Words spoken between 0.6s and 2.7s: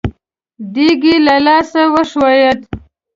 دېګ يې له لاسه وښوېد.